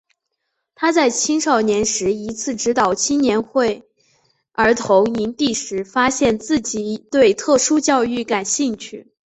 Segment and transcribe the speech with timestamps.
[0.73, 3.85] 他在青少年时一次指导青年会
[4.51, 9.11] 儿童营地时发现自己对特殊教育感兴趣。